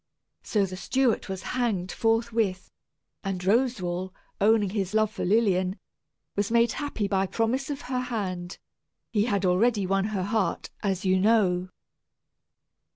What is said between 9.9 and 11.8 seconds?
her heart, as you know.